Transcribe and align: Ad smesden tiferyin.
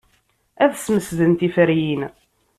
Ad 0.63 0.73
smesden 0.75 1.33
tiferyin. 1.39 2.01